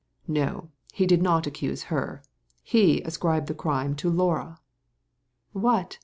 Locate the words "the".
3.45-3.53